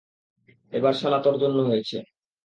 এসব 0.73 0.85
শালা 0.93 1.19
তোর 1.25 1.35
জন্য 1.41 1.57
হয়েছে! 1.69 1.97